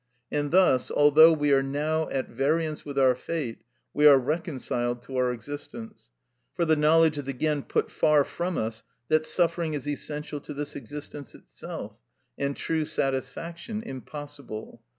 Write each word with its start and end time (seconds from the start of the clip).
And 0.31 0.49
thus, 0.49 0.89
although 0.89 1.31
we 1.31 1.53
are 1.53 1.61
now 1.61 2.09
at 2.09 2.27
variance 2.27 2.83
with 2.83 2.97
our 2.97 3.13
fate, 3.13 3.61
we 3.93 4.07
are 4.07 4.17
reconciled 4.17 5.03
to 5.03 5.15
our 5.17 5.31
existence, 5.31 6.09
for 6.55 6.65
the 6.65 6.75
knowledge 6.75 7.19
is 7.19 7.27
again 7.27 7.61
put 7.61 7.91
far 7.91 8.23
from 8.23 8.57
us 8.57 8.81
that 9.09 9.27
suffering 9.27 9.75
is 9.75 9.87
essential 9.87 10.39
to 10.41 10.55
this 10.55 10.75
existence 10.75 11.35
itself, 11.35 11.99
and 12.35 12.57
true 12.57 12.83
satisfaction 12.85 13.83
impossible. 13.83 14.81